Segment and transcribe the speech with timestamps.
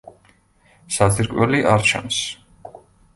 [0.95, 2.23] საძირკველი არ ჩანს.